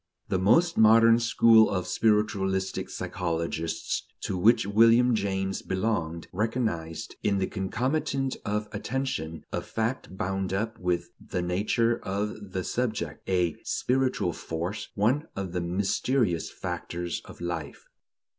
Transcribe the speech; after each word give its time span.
The 0.29 0.39
most 0.39 0.79
modern 0.79 1.19
school 1.19 1.69
of 1.69 1.85
spiritualistic 1.85 2.89
psychologists, 2.89 4.07
to 4.21 4.35
which 4.35 4.65
William 4.65 5.13
James 5.13 5.61
belonged, 5.61 6.27
recognized, 6.33 7.17
in 7.21 7.37
the 7.37 7.45
concomitant 7.45 8.35
of 8.43 8.67
attention, 8.71 9.45
a 9.53 9.61
fact 9.61 10.17
bound 10.17 10.53
up 10.53 10.79
with 10.79 11.11
the 11.23 11.43
nature 11.43 11.99
of 12.01 12.51
the 12.53 12.63
subject, 12.63 13.29
a 13.29 13.57
"spiritual 13.63 14.33
force," 14.33 14.87
one 14.95 15.27
of 15.35 15.51
the 15.51 15.61
"mysterious 15.61 16.49
factors 16.49 17.21
of 17.25 17.39
life." 17.39 17.85